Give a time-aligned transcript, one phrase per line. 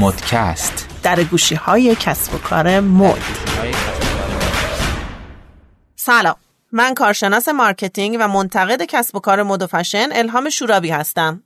[0.00, 0.88] مدکست.
[1.02, 3.18] درگوشی های کسب و کار مد.
[5.96, 6.36] سلام.
[6.72, 11.42] من کارشناس marketing و منتقد کسب و کار مد و فشن الهام شورابی هستم.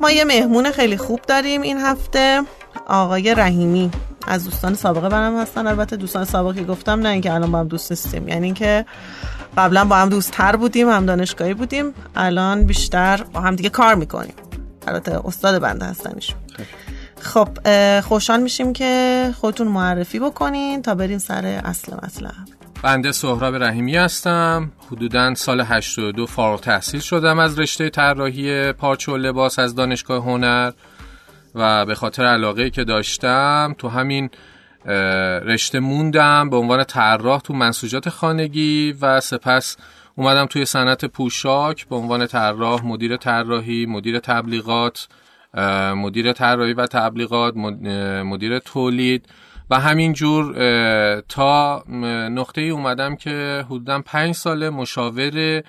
[0.00, 2.42] ما یه مهمون خیلی خوب داریم این هفته.
[2.86, 3.90] آقای رحیمی.
[4.26, 5.66] از دوستان سابقه برم هستن.
[5.66, 8.28] البته دوستان سابقه گفتم نه اینکه الان با هم دوست نیستیم.
[8.28, 8.86] یعنی اینکه
[9.56, 11.94] قبلا با هم دوست تر بودیم هم دانشگاهی بودیم.
[12.16, 14.34] الان بیشتر با هم دیگه کار می‌کنیم.
[14.86, 16.36] البته استاد بنده هستن ایشون
[17.20, 17.48] خب
[18.00, 22.57] خوشحال میشیم که خودتون معرفی بکنین تا بریم سر اصل مطلب.
[22.82, 24.72] بنده سهراب رحیمی هستم.
[24.86, 30.72] حدودا سال 82 فارغ تحصیل شدم از رشته طراحی پارچه و لباس از دانشگاه هنر
[31.54, 34.30] و به خاطر علاقه که داشتم تو همین
[35.44, 39.76] رشته موندم به عنوان طراح تو منسوجات خانگی و سپس
[40.16, 45.08] اومدم توی صنعت پوشاک به عنوان طراح مدیر طراحی مدیر تبلیغات
[45.94, 47.56] مدیر طراحی و تبلیغات
[48.24, 49.26] مدیر تولید.
[49.70, 50.52] و همینجور
[51.20, 51.84] تا
[52.28, 55.62] نقطه ای اومدم که حدودا پنج سال مشاور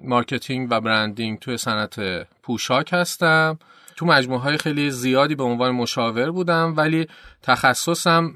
[0.00, 3.58] marketing و branding توی صنعت پوشاک هستم.
[3.96, 7.06] تو مجموعه های خیلی زیادی به عنوان مشاور بودم ولی
[7.42, 8.32] تخصصم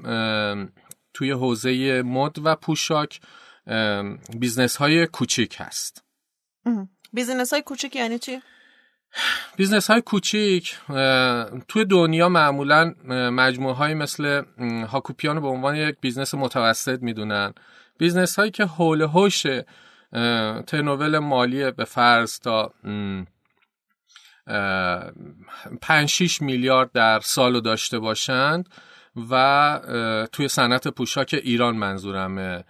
[1.13, 3.21] توی حوزه مد و پوشاک
[4.39, 6.03] business های کوچیک هست.
[7.13, 8.41] business های کوچیک یعنی چی؟
[9.57, 10.77] business های کوچیک
[11.67, 12.93] توی دنیا معمولا
[13.31, 14.43] مجموعه های مثل
[14.89, 17.53] هاکوپیان رو به عنوان یک business متوسط می‌دونن.
[17.97, 19.45] business هایی که حول و حوش
[20.67, 22.73] turnover مالی به فرض تا
[25.81, 28.69] 5 6 میلیارد در سال داشته باشند
[29.31, 29.79] و
[30.31, 32.63] توی صنعت پوشاک ایران منظورمه.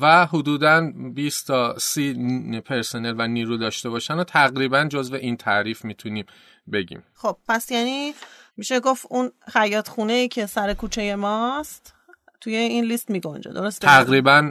[0.00, 5.84] و حدودا 20 تا 30 پرسنل و نیرو داشته باشن و تقریبا جزو این تعریف
[5.84, 6.26] می‌تونیم
[6.72, 7.02] بگیم.
[7.14, 8.14] خب پس یعنی
[8.56, 11.94] میشه گفت اون خیاط خونه که سر کوچه ماست
[12.40, 14.50] توی این لیست میگنجه درسته؟ تقریبا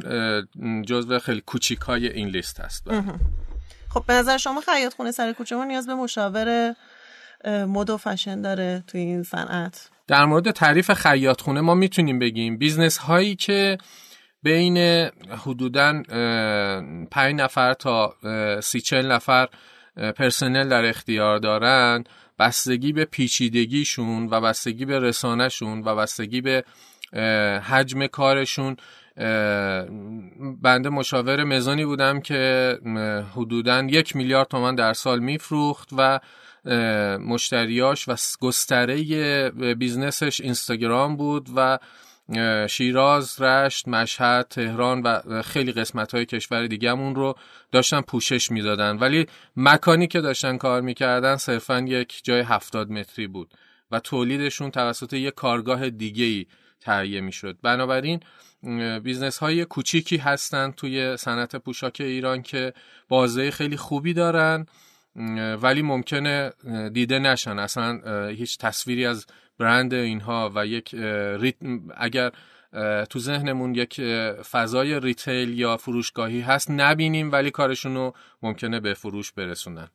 [0.87, 2.87] جزو خیلی کوچیک های این لیست هست.
[3.89, 6.75] خب به نظر شما خیاط خونه سر کوچه ما نیاز به مشاور
[7.45, 12.57] مد و فشن داره توی این صنعت؟ در مورد تعریف خیاط خونه ما می‌تونیم بگیم.
[12.57, 13.77] business هایی که
[14.43, 14.77] بین
[15.45, 16.03] حدودا
[17.11, 18.15] پنج نفر تا
[18.61, 19.47] سی چل نفر
[19.95, 22.03] پرسنل در اختیار دارن.
[22.39, 26.63] بستگی به پیچیدگیشون و بستگی به رسانهشون و بستگی به
[27.59, 28.77] حجم کارشون
[30.61, 32.77] بنده مشاور مزانی بودم که
[33.35, 36.19] حدودا یک میلیارد تومن در سال میفروخت و
[37.17, 41.79] مشتریاش و گستره بیزنسش اینستاگرام بود و
[42.69, 47.35] شیراز، رشت، مشهد، تهران و خیلی قسمت های کشور دیگهمون رو
[47.71, 48.97] داشتن پوشش می‌دادن.
[48.97, 49.25] ولی
[49.55, 53.53] مکانی که داشتن کار می‌کردن صرفا یک جای هفتاد متری بود
[53.91, 56.45] و تولیدشون توسط یک کارگاه دیگه ای
[56.81, 57.57] تهیه می‌شد.
[57.61, 58.19] بنابراین
[59.03, 62.73] business های کوچیکی هستن توی صنعت پوشاک ایران که
[63.09, 64.65] بازه خیلی خوبی دارن
[65.61, 66.51] ولی ممکنه
[66.93, 67.59] دیده نشن.
[67.59, 69.25] اصلا هیچ تصویری از
[69.59, 70.95] برند اینها و یک
[71.97, 72.31] اگر
[73.09, 74.01] تو ذهنمون یک
[74.51, 79.89] فضای retail یا فروشگاهی هست نبینیم ولی کارشون رو ممکنه به فروش برسونن.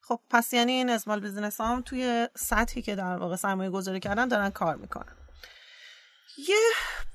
[0.00, 4.28] خب پس یعنی این small business هم توی سطحی که در واقع سرمایه گذاری کردن
[4.28, 5.16] دارن کار می‌کنن.
[6.48, 6.56] یه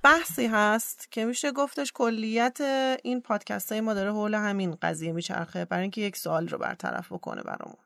[0.03, 2.57] بحثی هست که میشه گفتش کلیت
[3.03, 7.12] این پادکست های ما داره حول همین قضیه میچرخه برای اینکه یک سوال رو برطرف
[7.12, 7.77] بکنه برامون.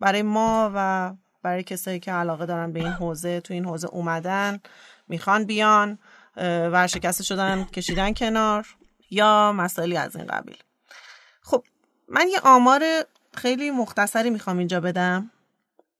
[0.00, 1.12] برای ما و
[1.42, 4.60] برای کسایی که علاقه دارن به این حوزه تو این حوزه اومدن
[5.08, 5.98] می‌خوان بیان
[6.36, 8.76] ورشکسته شدن کشیدن کنار
[9.10, 10.56] یا مسائلی از این قبیل.
[11.42, 11.64] خب
[12.08, 12.84] من یه آمار
[13.34, 15.30] خیلی مختصری می‌خوام اینجا بدم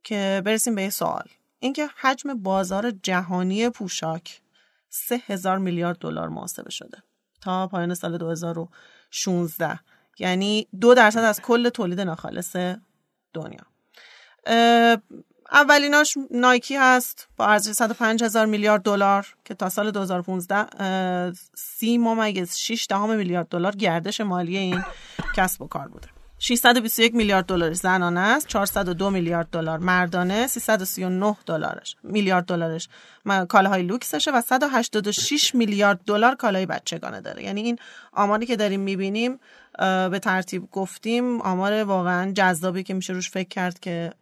[0.05, 1.25] که برسیم به یه سوال.
[1.59, 4.41] اینکه حجم بازار جهانی پوشاک
[4.89, 7.03] سه هزار میلیارد دلار محاسبه شده
[7.41, 9.81] تا پایان سال 2016
[10.19, 12.56] یعنی دو درصد از کل تولید ناخالص
[13.33, 13.67] دنیا.
[15.53, 22.57] اولیناش نایکی هست با ارزش 105 هزار میلیارد دلار که تا سال 2015 سی ممیز
[22.57, 24.85] 6 دهم میلیارد دلار گردش مالی این
[25.37, 26.09] کسب و کار بوده.
[26.39, 32.89] 621 میلیارد دلار زنانه است 402 میلیارد دلار مردانه 339 دلارش میلیارد دلارش
[33.49, 37.43] کالاهای لوکسشه و 186 میلیارد دلار کالای بچگانه داره.
[37.43, 37.79] یعنی این
[38.13, 39.41] آماری که داریم می‌بینیم
[39.79, 44.13] به ترتیب گفتیم آمار واقعا جذابی که میشه روش فکر کرد که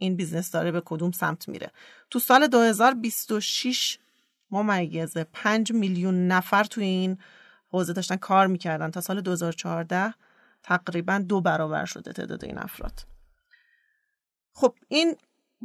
[0.00, 1.70] این business داره به کدوم سمت میره.
[2.10, 3.98] تو سال 2026
[4.50, 7.18] ممیزه 5 میلیون نفر توی این
[7.68, 8.90] حوزه داشتن کار می‌کردن.
[8.90, 10.14] تا سال 2014
[10.62, 13.00] تقریبا دو برابر شده تعداد این افراد.
[14.52, 15.16] خب این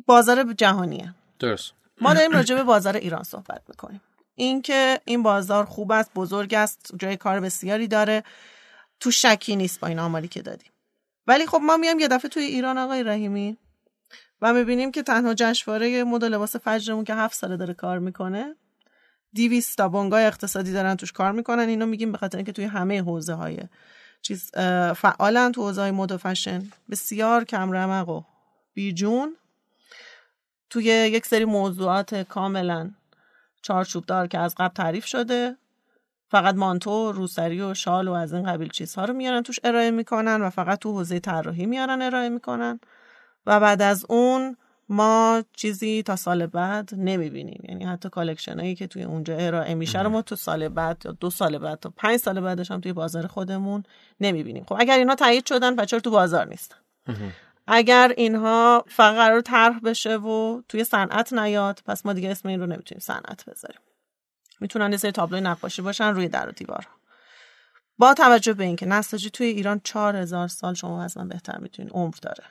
[0.06, 1.14] بازار جهانیه.
[1.40, 1.74] درست.
[2.02, 4.02] ما داریم راجع به بازار ایران صحبت می‌کنیم.
[4.36, 8.24] اینکه این بازار خوب است بزرگ است جای کار بسیاری داره.
[9.00, 10.72] تو شکی نیست با این آماری که دادیم.
[11.28, 13.58] ولی خب ما میام یه دفعه توی ایران آقای رحیمی.
[14.45, 18.56] و می‌بینیم که تنها جشنواره مد لباس فجرمون که هفت ساله داره کار می‌کنه
[19.33, 21.69] دیویست تا بنگاه اقتصادی دارن توش کار می‌کنن.
[21.69, 23.59] اینو میگیم به خاطر اینکه توی همه حوزه های
[24.21, 24.51] چیز
[24.95, 26.63] فعالن تو حوزه های مد و فشن.
[26.89, 28.24] بسیار کم رمق و
[28.74, 29.36] بیجون.
[30.69, 32.92] توی یک سری موضوعات کاملا
[33.62, 35.57] چارچوب دار که از قبل تعریف شده.
[36.31, 40.42] فقط مانتو روسری و شال و از این قبیل چیزها رو میارن توش ارائه می‌کنن
[40.42, 42.80] و فقط تو حوزه طراحی میارن ارائه می‌کنن.
[43.45, 44.57] و بعد از اون
[44.89, 47.63] ما چیزی تا سال بعد نمی‌بینیم.
[47.69, 51.12] یعنی حتی collection هایی که توی اونجا ارائه میشه رو ما تو سال بعد یا
[51.12, 53.83] دو سال بعد تا پنج سال بعدش هم توی بازار خودمون
[54.19, 54.63] نمی‌بینیم.
[54.63, 56.77] خب اگر اینها تایید شدن بچه تو بازار نیستن؟
[57.68, 62.59] اگر اینها فقط قرار طرح بشه و توی صنعت نیاد پس ما دیگه اسم این
[62.59, 63.80] رو نمی‌تونیم صنعت بذاریم.
[64.59, 66.88] می‌تونن یه سری تابلوی نقاشی باشن روی در و دیوار.
[67.97, 72.15] با توجه به اینکه نساجی توی ایران 4000 سال شما از من بهتر می‌تونین عمر
[72.21, 72.44] داره.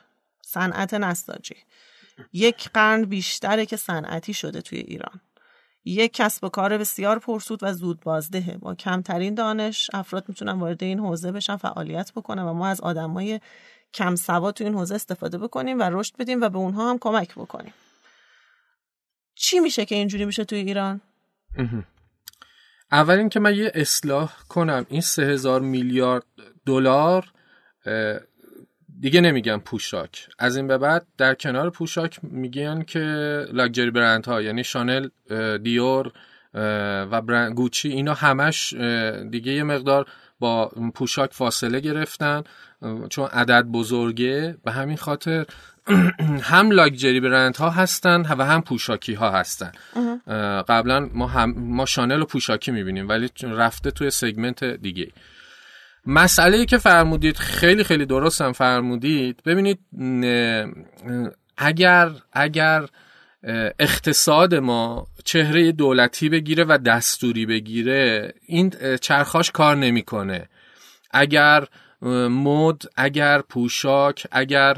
[0.45, 1.55] صنعت نساجی.
[2.33, 5.21] یک قرن بیشتره که صنعتی شده توی ایران.
[5.85, 8.57] یک کسب و کار بسیار پرسود و زود بازدهه.
[8.57, 13.39] با کمترین دانش افراد می‌تونن وارد این حوزه بشن فعالیت بکنن و ما از آدمای
[13.93, 17.35] کم سواد تو این حوزه استفاده بکنیم و رشد بدیم و به اونها هم کمک
[17.35, 17.73] بکنیم.
[19.35, 21.01] چی میشه که اینجوری میشه توی ایران؟
[22.91, 24.85] اول اینکه من یه اصلاح کنم.
[24.89, 26.25] این سه هزار میلیارد
[26.65, 27.31] دلار
[29.05, 30.27] دیگه نمیگن پوشاک.
[30.39, 32.99] از این به بعد در کنار پوشاک میگن که
[33.53, 35.09] لاکچری برند ها یعنی شانل
[35.63, 36.11] دیور
[37.11, 38.73] و برند گوچی اینا همش
[39.31, 40.05] دیگه یه مقدار
[40.39, 42.43] با پوشاک فاصله گرفتن
[43.09, 44.57] چون عدد بزرگه.
[44.63, 45.45] به همین خاطر
[46.51, 49.71] هم لاکچری برند ها هستن و هم پوشاکی ها هستن
[50.67, 55.11] قبلا ما هم ما شانل و پوشاکی می‌بینیم ولی رفته توی سگمنت دیگه
[56.05, 59.41] مسئله که فرمودید خیلی خیلی درست هم فرمودید.
[59.45, 59.79] ببینید
[61.57, 62.85] اگر اگر
[63.79, 70.49] اقتصاد ما چهره دولتی بگیره و دستوری بگیره این چرخاش کار نمی‌کنه.
[71.11, 71.67] اگر
[72.29, 74.77] مد اگر پوشاک اگر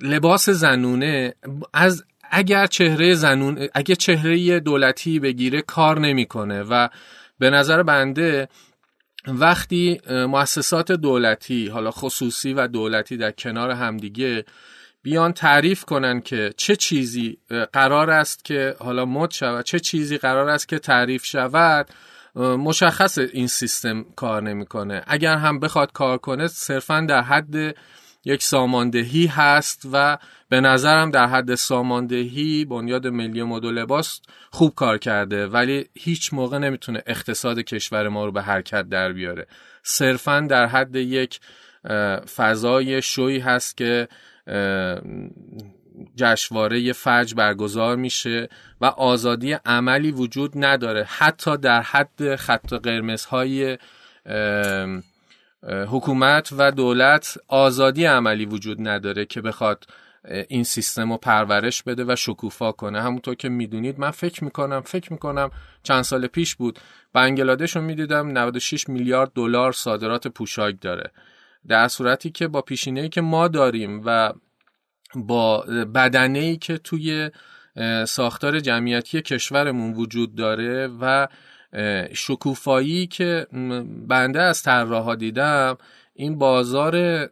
[0.00, 1.34] لباس زنونه
[1.72, 6.62] از اگر چهره زنون اگر چهره دولتی بگیره کار نمی‌کنه.
[6.62, 6.88] و
[7.38, 8.48] به نظر بنده
[9.26, 14.44] وقتی مؤسسات دولتی حالا خصوصی و دولتی در کنار همدیگه
[15.02, 17.38] بیان تعریف کنن که چه چیزی
[17.72, 21.88] قرار است که حالا مد شود چه چیزی قرار است که تعریف شود
[22.36, 25.02] مشخص این سیستم کار نمی‌کنه.
[25.06, 27.76] اگر هم بخواد کار کنه صرفا در حد
[28.24, 34.74] یک ساماندهی هست و به نظرم در حد ساماندهی بنیاد ملی مد و لباس خوب
[34.74, 39.46] کار کرده ولی هیچ موقع نمی‌تونه اقتصاد کشور ما رو به حرکت در بیاره.
[39.82, 41.40] صرفا در حد یک
[42.36, 44.08] فضای شوی هست که
[46.16, 48.48] جشنواره فج برگزار میشه
[48.80, 51.04] و آزادی عملی وجود نداره.
[51.08, 53.78] حتی در حد خط قرمزهای
[55.68, 59.84] حکومت و دولت آزادی عملی وجود نداره که بخواد
[60.48, 63.02] این سیستم رو پرورش بده و شکوفا کنه.
[63.02, 65.50] همونطور که می‌دونید من فکر می‌کنم فکر می‌کنم
[65.82, 66.78] چند سال پیش بود
[67.12, 71.10] بنگلادش رو می‌دیدم 96 میلیارد دلار صادرات پوشاک داره.
[71.68, 74.32] در صورتی که با پیشینه که ما داریم و
[75.14, 75.60] با
[75.94, 77.30] بدنه ای که توی
[78.06, 81.28] ساختار جمعیتی کشورمون وجود داره و
[82.12, 83.46] شکوفایی که
[84.08, 85.76] بنده از طراحا دیدم
[86.14, 87.26] این بازار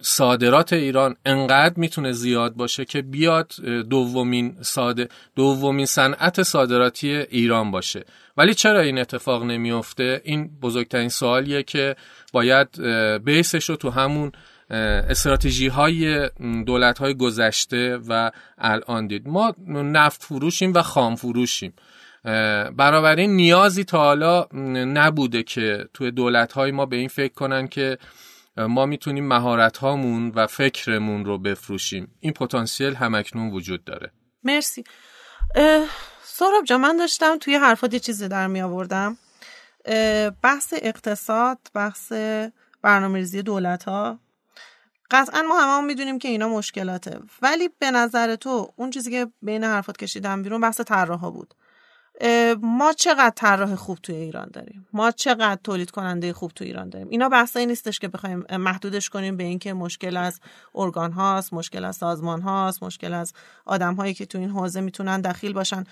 [0.00, 3.52] صادرات ایران انقدر می‌تونه زیاد باشه که بیاد
[3.90, 8.04] دومین ساده دومین صنعت صادراتی ایران باشه.
[8.36, 11.96] ولی چرا این اتفاق نمیفته این بزرگترین سوالیه که
[12.32, 12.82] باید
[13.24, 14.32] بیسش رو تو همون
[14.70, 16.30] استراتژی های
[16.66, 19.28] دولت های گذشته و الان دید.
[19.28, 21.72] ما نفت فروشیم و خام فروشیم.
[22.76, 24.46] بنابراین نیازی تا حالا
[24.84, 27.98] نبوده که توی دولت های ما به این فکر کنن که
[28.56, 32.14] ما می‌تونیم مهارت هامون و فکرمون رو بفروشیم.
[32.20, 34.12] این پتانسیل همکنون وجود داره.
[34.44, 34.84] مرسی.
[36.22, 39.16] سوراب جا من داشتم توی حرفات یه چیزی در می آوردم.
[40.42, 42.12] بحث اقتصاد بحث
[42.82, 44.18] برنامه ریزی دولت ها
[45.10, 47.18] قطعا ما همه می‌دونیم که اینا مشکلاته.
[47.42, 51.54] ولی به نظر تو اون چیزی که بین حرفات کشیدم بیرون بحث طراحا بود.
[52.62, 57.08] ما چقدر طراح خوب توی ایران داریم؟ ما چقدر تولید کننده خوب توی ایران داریم؟
[57.10, 60.40] اینا بحثایی نیستش که بخوایم محدودش کنیم به اینکه مشکل از
[60.74, 63.32] ارگان هاست مشکل از سازمان هاست مشکل از
[63.64, 65.84] آدم هایی که تو این حوزه می‌تونن دخیل باشن.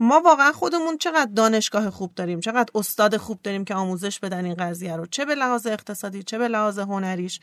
[0.00, 4.54] ما واقعا خودمون چقدر دانشگاه خوب داریم؟ چقدر استاد خوب داریم که آموزش بدن این
[4.54, 7.40] قضیه رو؟ چه به لحاظ اقتصادی چه به لحاظ هنریش؟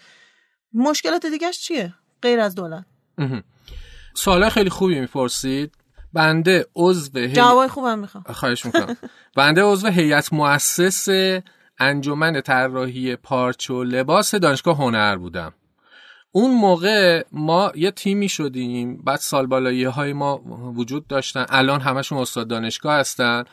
[0.74, 2.86] مشکلات دیگهش چیه؟ غیر از دولت.
[4.14, 5.76] سوال خیلی خوبی می‌پرسید.
[6.16, 7.34] بنده عضو هی...
[7.34, 8.24] جوابای خوبم می‌خوام.
[8.34, 8.98] خواهش می‌کنم.
[9.36, 11.08] بنده عضو هیئت مؤسس
[11.80, 15.54] انجمن طراحی پارچ و لباس دانشگاه هنر بودم.
[16.32, 18.98] اون موقع ما یه تیمی شدیم.
[18.98, 20.42] بعد سالبالایی های ما
[20.76, 21.46] وجود داشتن.
[21.50, 23.44] الان همشون استاد دانشگاه هستن.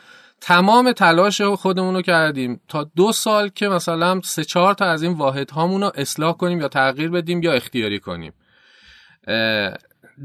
[0.41, 2.61] تمام تلاش خودمون رو کردیم.
[2.67, 6.61] تا دو سال که مثلا سه چهار تا از این واحد هامون رو اصلاح کنیم
[6.61, 8.33] یا تغییر بدیم یا اختیاری کنیم.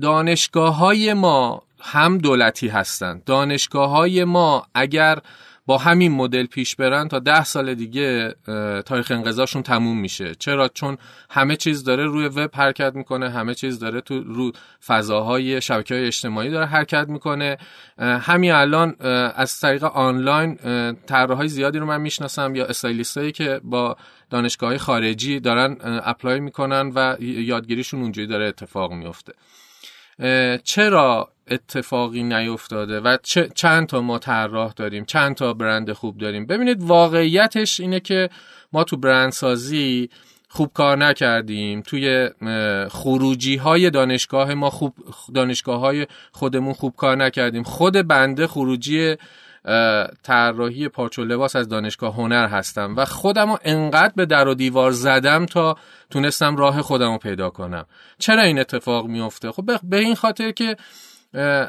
[0.03, 5.19] دانشگاه های ما هم دولتی هستند دانشگاه های ما اگر
[5.67, 8.35] با همین مدل پیش برن تا ده سال دیگه
[8.87, 10.35] تاریخ انقضاشون تموم میشه.
[10.35, 10.99] چرا؟ چون
[11.31, 14.53] همه چیز داره روی وب حرکت می‌کنه همه چیز داره تو رو
[14.87, 17.57] فضاهای شبکه های اجتماعی داره حرکت می‌کنه.
[17.99, 18.97] همین الان
[19.35, 20.59] از طریق آنلاین
[21.07, 23.97] طراحهای زیادی رو من می‌شناسم یا استایلیست که با
[24.31, 29.33] دانشگاه خارجی دارن اپلای می‌کنن و یادگیریشون اونجوری داره اتفاق میفته
[30.65, 33.17] چرا اتفاقی نیفتاده و
[33.55, 38.31] چند تا ما طراح داریم چند تا برند خوب داریم؟ ببینید واقعیتش اینه که
[38.73, 40.11] ما تو برندسازی
[40.49, 41.81] خوب کار نکردیم.
[41.81, 42.31] توی
[42.91, 44.95] خروجی های دانشگاه ما خوب
[45.35, 47.63] دانشگاه های خودمون خوب کار نکردیم.
[47.63, 49.17] خود بنده خروجی
[50.23, 54.55] طراحی پارچ و لباس از دانشگاه هنر هستم و خودم رو انقدر به در و
[54.55, 55.77] دیوار زدم تا
[56.11, 57.87] تونستم راه خودم رو پیدا کنم.
[58.19, 60.77] چرا این اتفاق میفته خب به این خاطر که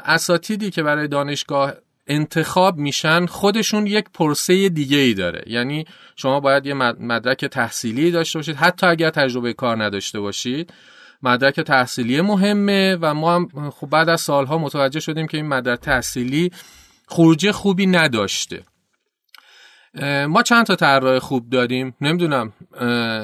[0.04, 1.72] اساتیدی که برای دانشگاه
[2.06, 5.42] انتخاب میشن خودشون یک پرسه دیگه ای داره.
[5.46, 5.84] یعنی
[6.16, 8.56] شما باید یه مدرک تحصیلی داشته باشید.
[8.56, 10.72] حتی اگر تجربه کار نداشته باشید
[11.22, 15.80] مدرک تحصیلی مهمه و ما هم خب بعد از سالها متوجه شدیم که این مدرک
[15.80, 16.50] تحصیلی
[17.10, 18.62] خروجی خوبی نداشته.
[20.28, 22.52] ما چند تا طراح خوب داریم نمی‌دونم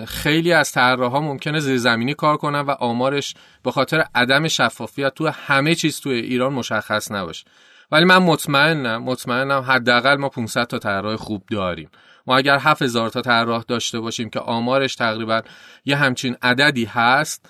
[0.08, 5.74] خیلی از طراحها ممکنه زیرزمینی کار کنن و آمارش به خاطر عدم شفافیت تو همه
[5.74, 7.44] چیز توی ایران مشخص نباشه.
[7.90, 11.90] ولی من مطمئنم مطمئنم حداقل ما 500 تا طراح خوب داریم.
[12.26, 15.42] ما اگر 7000 تا طراح داشته باشیم که آمارش تقریبا
[15.84, 17.48] یه همچین عددی هست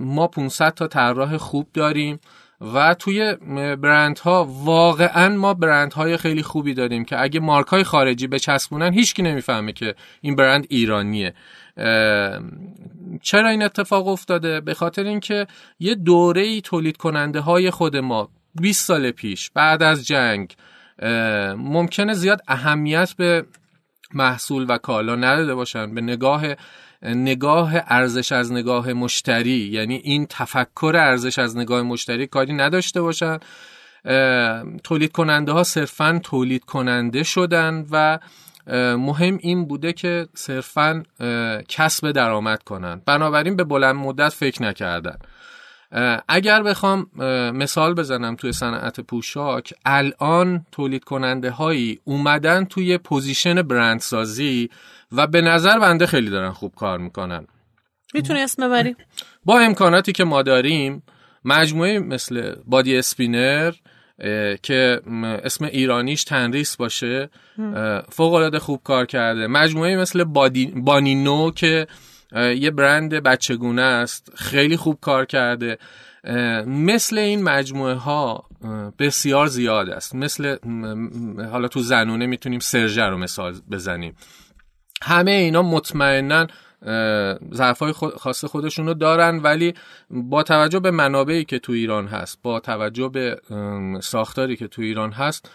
[0.00, 2.20] ما 500 تا طراح خوب داریم.
[2.74, 3.34] و توی
[3.76, 8.92] برند ها واقعا ما برند های خیلی خوبی داریم که اگه مارک های خارجی بچسبونن
[8.92, 11.34] هیچکی نمی‌فهمه که این برند ایرانیه.
[13.22, 15.46] چرا این اتفاق افتاده؟ به خاطر اینکه
[15.78, 20.54] یه دوره ای تولید کننده های خود ما 20 سال پیش بعد از جنگ
[21.56, 23.44] ممکنه زیاد اهمیت به
[24.14, 25.94] محصول و کالا نداده باشن.
[25.94, 26.44] به نگاه
[27.02, 33.38] نگاه ارزش از نگاه مشتری یعنی این تفکر ارزش از نگاه مشتری کاری نداشته باشن.
[34.84, 38.18] تولید کننده ها صرفا تولید کننده شدن و
[38.96, 41.02] مهم این بوده که صرفا
[41.68, 43.02] کسب درآمد کنن.
[43.06, 45.16] بنابراین به بلند مدت فکر نکردن.
[46.28, 47.06] اگر بخوام
[47.54, 54.70] مثال بزنم توی صنعت پوشاک الان تولید کننده هایی اومدن توی position برندسازی
[55.12, 57.46] و به نظر بنده خیلی دارن خوب کار می‌کنن.
[58.14, 58.96] می‌تونی اسم ببری؟
[59.44, 61.02] با امکاناتی که ما داریم
[61.44, 63.72] مجموعه مثل بادی اسپینر
[64.62, 65.00] که
[65.44, 67.30] اسم ایرانیش تنریس باشه
[68.08, 69.46] فوق العاده خوب کار کرده.
[69.46, 71.86] مجموعه مثل بادی بانینو که
[72.36, 75.78] یه برند بچگونه است خیلی خوب کار کرده.
[76.66, 78.44] مثل این مجموعه ها
[78.98, 80.14] بسیار زیاد است.
[80.14, 80.56] مثل
[81.50, 84.14] حالا تو زنونه می‌تونیم سرژه رو مثال بزنیم.
[85.02, 86.46] همه اینا مطمئنا
[87.54, 89.74] ظرفای خاص خودشون رو دارن ولی
[90.10, 93.40] با توجه به منابعی که تو ایران هست با توجه به
[94.02, 95.50] ساختاری که تو ایران هست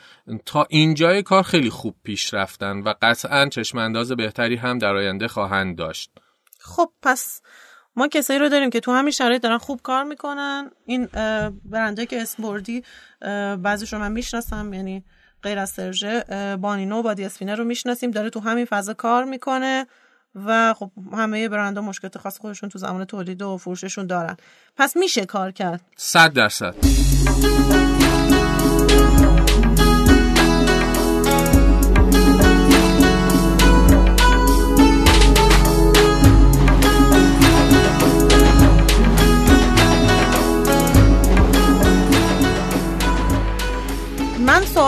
[0.46, 5.28] تا اینجای کار خیلی خوب پیش رفتن و قطعا چشم انداز بهتری هم در آینده
[5.28, 6.12] خواهند داشت.
[6.60, 7.42] خب پس
[7.96, 10.72] ما کسایی رو داریم که تو همین شرایط دارن خوب کار می‌کنن.
[10.86, 11.06] این
[11.66, 12.84] برنده که اسم بردی
[13.62, 15.04] بعضیش رو من می‌شناسم یعنی
[15.48, 16.24] غیر از سرژه
[16.62, 19.88] بانینو بادی اسفینر رو می‌شناسیم داره تو همین فضا کار می‌کنه
[20.46, 24.38] و خب همه برندها مشکلات خاص خودشون تو زمان تولید و فروششون دارن.
[24.78, 25.82] پس میشه کار کرد.
[25.98, 26.76] صد درصد.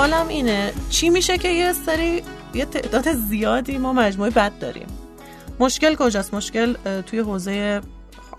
[0.10, 2.24] سوالم اینه چی میشه که یه سری
[2.54, 4.88] یه تعداد زیادی ما مجموعه بد داریم؟
[5.60, 7.82] مشکل کجاست؟ مشکل توی حوزه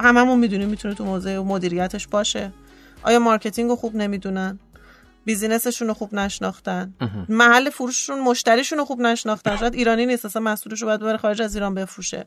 [0.01, 2.53] هممون می‌دونیم می‌تونه تو حوزه مدیریتش باشه.
[3.03, 4.59] آیا marketing رو خوب نمی‌دونن؟
[5.25, 6.95] بیزینسشون رو خوب نشناختن.
[7.29, 9.57] محل فروششون مشتریشون رو خوب نشناختن.
[9.57, 12.27] شاید ایرانی نیست اصلا محصولش رو باید بره خارج از ایران بفروشه.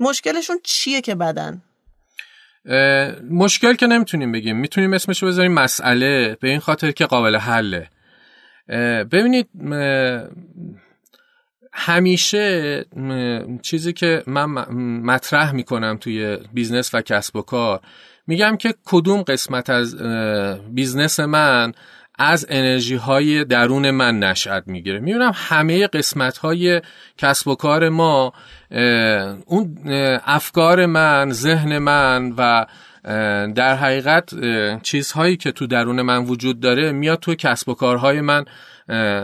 [0.00, 1.62] مشکلشون چیه که بدن؟
[3.30, 4.56] مشکل که نمی‌تونیم بگیم.
[4.56, 7.88] می‌تونیم اسمش رو بذاریم مسئله به این خاطر که قابل حله.
[9.12, 9.48] ببینید
[11.72, 12.84] همیشه
[13.62, 14.44] چیزی که من
[15.04, 17.80] مطرح می‌کنم توی business و کسب و کار
[18.26, 19.96] میگم که کدوم قسمت از
[20.74, 21.72] business من
[22.18, 24.98] از انرژی های درون من نشأت می‌گیره.
[24.98, 26.80] می‌بینم همه قسمت های
[27.18, 28.32] کسب و کار ما
[29.46, 29.78] اون
[30.24, 32.66] افکار من ذهن من و
[33.54, 34.34] در حقیقت
[34.82, 38.44] چیزهایی که تو درون من وجود داره میاد تو کسب و کارهای من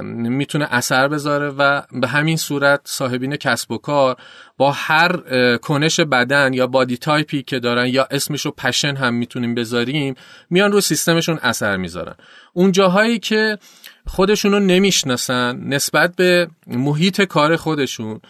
[0.03, 4.17] می‌تونه اثر بذاره و به همین صورت صاحبین کسب و کار
[4.57, 5.17] با هر
[5.57, 10.15] کنش بدن یا body type ی که دارن یا اسمشو passion هم می‌تونیم بذاریم
[10.51, 12.15] میان رو سیستمشون اثر می‌ذارن.
[12.53, 13.59] اون جاهایی که
[14.07, 18.21] خودشونو نمی‌شناسن نسبت به محیط کار خودشون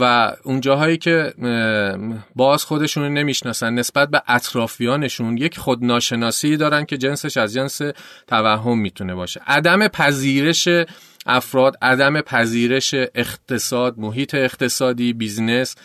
[0.00, 1.34] و اون جاهایی که
[2.36, 7.80] باز خودشون رو نمی‌شناسن نسبت به اطرافیانشون یک خودناشناسی دارن که جنسش از جنس
[8.26, 9.40] توهم می‌تونه باشه.
[9.46, 10.68] عدم پذیرش
[11.26, 15.76] افراد عدم پذیرش اقتصاد محیط اقتصادی business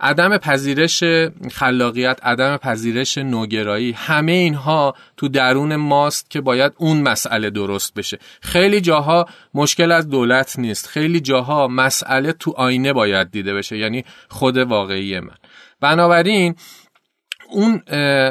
[0.00, 1.04] عدم پذیرش
[1.52, 8.18] خلاقیت عدم پذیرش نوگرایی همه اینها تو درون ماست که باید اون مسئله درست بشه.
[8.40, 10.86] خیلی جاها مشکل از دولت نیست.
[10.86, 13.78] خیلی جاها مسئله تو آینه باید دیده بشه.
[13.78, 15.34] یعنی خود واقعی من.
[15.80, 16.54] بنابراین
[17.50, 17.82] اون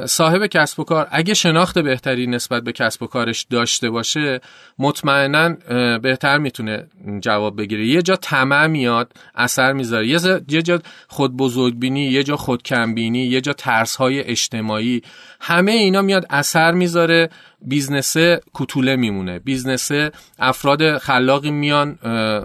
[0.06, 4.41] صاحب کسب و کار اگه شناخت بهتری نسبت به کسب و کارش داشته باشه
[4.80, 5.49] مطمئنا
[5.97, 6.88] بهتر می‌تونه
[7.19, 7.86] جواب بگیره.
[7.88, 10.08] یه جا طمع میاد اثر می‌ذاره.
[10.49, 15.01] یه جا خود بزرگبینی یه جا خود کمبینی یه جا ترس های اجتماعی
[15.41, 17.30] همه اینا میاد اثر می‌ذاره.
[17.61, 18.17] business
[18.53, 19.39] کوتوله میمونه.
[19.39, 19.91] business
[20.39, 21.99] افراد خلاقی میان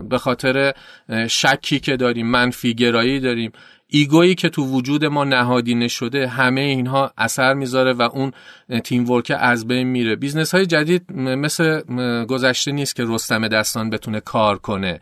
[0.09, 0.73] به خاطر
[1.29, 3.53] شکی که داریم منفی گرایی داریم.
[3.91, 8.33] ego یی که تو وجود ما نهادینه شده همه اینها اثر می‌ذاره و اون
[8.85, 10.17] teamwork از بین میره.
[10.17, 11.81] business های جدید مثل
[12.25, 15.01] گذشته نیست که رستم دستان بتونه کار کنه.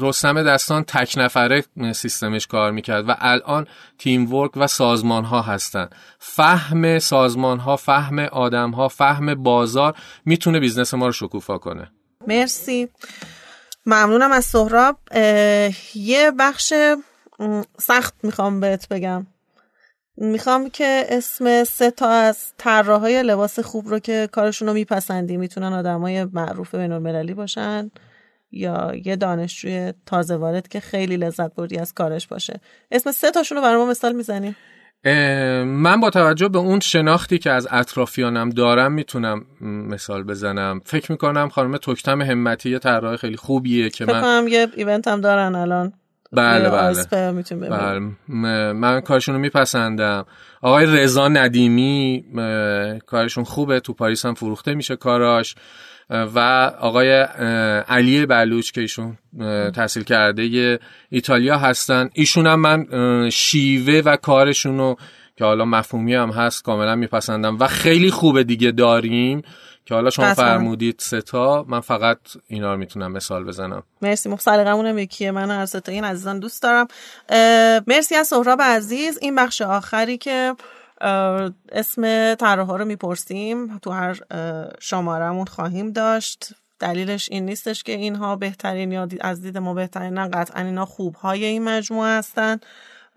[0.00, 3.66] رستم دستان تک نفره سیستمش کار می‌کرد و الان
[3.98, 5.88] teamwork و سازمان ها هستن.
[6.18, 11.92] فهم سازمان ها فهم آدم ها فهم بازار می‌تونه business ما رو شکوفا کنه.
[12.26, 12.88] مرسی.
[13.86, 14.96] ممنونم از سهراب.
[15.94, 16.72] یه بخش
[17.78, 19.26] سخت می‌خوام بهت بگم.
[20.16, 25.72] می‌خوام که اسم سه تا از طراحهای لباس خوب رو که کارشون رو میپسندی می‌تونن
[25.72, 27.90] آدمای معروف بین المللی باشن
[28.52, 32.60] یا یه دانشجوی تازه وارد که خیلی لذت بردی از کارش باشه.
[32.90, 34.56] اسم سه تاشون رو برای ما مثال می‌زنی
[35.64, 40.80] من با توجه به اون شناختی که از اطرافیانم دارم می‌تونم مثال بزنم.
[40.84, 45.54] فکر می‌کنم خانم تکتم همتی یه طراح خیلی خوبیه که من یه ایونت هم دارن
[45.54, 45.92] الان.
[46.32, 47.04] بله بله.
[47.70, 48.72] بله.
[48.72, 50.26] من کارشون رو میپسندم.
[50.62, 52.24] آقای رضا ندیمی
[53.06, 55.54] کارشون خوبه تو پاریس هم فروخته میشه کاراش.
[56.34, 56.38] و
[56.80, 57.10] آقای
[57.88, 59.18] علی بلوچ که ایشون
[59.74, 62.10] تحصیل کرده ایتالیا هستن.
[62.12, 62.86] ایشون هم من
[63.30, 64.96] شیوه و کارشون رو
[65.36, 67.56] که حالا مفهومی هم هست کاملا میپسندم.
[67.60, 69.42] و خیلی خوبه دیگه داریم.
[69.84, 73.82] که حالا شما فرمودید ستا من فقط اینا رو می‌تونم مثال بزنم.
[74.02, 76.88] مرسی مخصلقمون هم یکیه من هر ستا این عزیزان دوست دارم.
[77.86, 79.18] مرسی از سهراب عزیز.
[79.22, 80.54] این بخش آخری که
[81.72, 83.78] اسم طراحا رو می‌پرسیم.
[83.78, 84.18] تو هر
[84.80, 86.52] شمارمون خواهیم داشت.
[86.80, 91.64] دلیلش این نیستش که اینها بهترین یا از دید ما بهترین قطعا اینا خوبهای این
[91.64, 92.60] مجموعه هستن.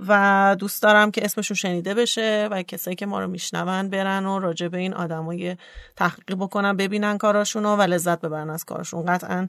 [0.07, 4.39] و دوست دارم که اسمشون شنیده بشه و کسایی که ما رو میشنون برن و
[4.39, 5.57] راجع به این آدمای
[5.95, 9.05] تحقیق بکنن ببینن کاراشون و لذت ببرن از کارشون.
[9.05, 9.47] قطعا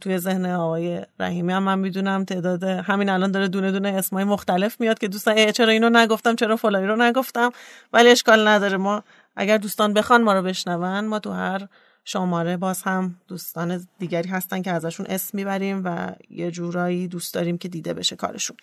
[0.00, 4.80] توی ذهن آقای رحیمی هم من می‌دونم تعداد همین الان داره دونه دونه اسمای مختلف
[4.80, 7.50] میاد که دوستان چرا اینو نگفتم چرا فلانی رو نگفتم؟
[7.92, 8.76] ولی اشکال نداره.
[8.76, 9.02] ما
[9.36, 11.68] اگر دوستان بخوان ما رو بشنون ما تو هر
[12.04, 17.58] شماره باز هم دوستان دیگری هستن که ازشون اسم می‌بریم و یه جورایی دوست داریم
[17.58, 18.56] که دیده بشه کارشون.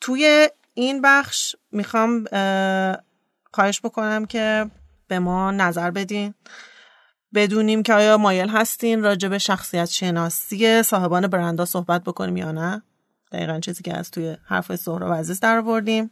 [0.00, 2.24] توی این بخش می‌خوام
[3.52, 4.70] خواهش بکنم که
[5.08, 6.34] به ما نظر بدین.
[7.34, 12.82] بدونیم که آیا مایل هستین راجع به شخصیت شناسی صاحبان برندها صحبت بکنیم یا نه.
[13.32, 16.10] دقیقا چیزی که از توی حرف سهراب عزیز در بردیم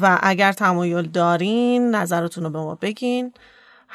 [0.00, 3.32] و اگر تمایل دارین نظرتون رو به ما بگین.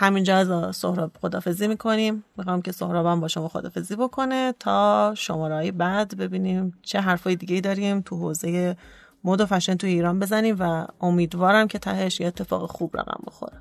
[0.01, 2.23] همینجا از سهراب خدافزی می‌کنیم.
[2.37, 7.61] می‌خوام که سهراب هم با شما خدافزی بکنه تا شماره بعد ببینیم چه حرفای دیگه
[7.61, 8.77] داریم تو حوزه
[9.23, 13.57] مد و فشن تو ایران بزنیم و امیدوارم که تهش یه اتفاق خوب رقم بخوره.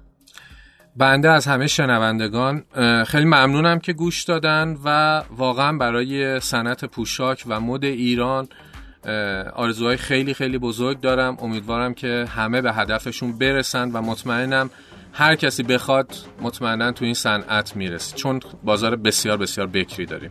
[0.97, 2.65] بنده از همه شنوندگان
[3.07, 8.49] خیلی ممنونم که گوش دادن و واقعا برای صنعت پوشاک و مد ایران
[9.55, 11.37] آرزوهای خیلی خیلی بزرگ دارم.
[11.41, 14.71] امیدوارم که همه به هدفشون برسن و مطمئنم
[15.13, 18.17] هر کسی بخواد مطمئنا تو این صنعت می‌رسه.
[18.17, 20.31] چون بازار بسیار بسیار بکری داریم.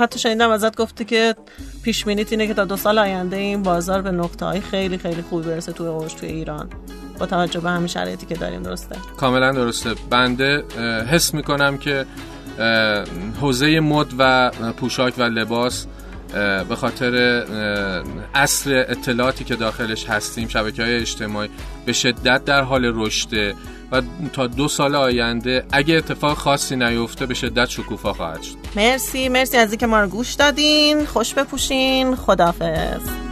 [0.00, 1.34] حتی شنیدم ازت گفتی که
[1.82, 5.46] پیش اینه که تا دو سال آینده این بازار به نقطه های خیلی خیلی خوبی
[5.46, 6.70] برسه توی اوج توی ایران.
[7.18, 9.94] با توجه به همین شرایطی که داریم درسته؟ کاملا درسته.
[10.10, 10.64] بنده
[11.10, 12.06] حس می‌کنم که
[13.40, 15.86] حوزه مد و پوشاک و لباس
[16.68, 17.14] به خاطر
[18.34, 21.50] اصل اطلاعاتی که داخلش هستیم شبکه های اجتماعی
[21.86, 23.54] به شدت در حال رشده
[23.92, 28.56] و تا دو سال آینده اگه اتفاق خاصی نیفته به شدت شکوفا خواهد شد.
[28.76, 31.06] مرسی مرسی از اینکه ما رو گوش دادین.
[31.06, 32.16] خوش بپوشین.
[32.16, 33.31] خدافظ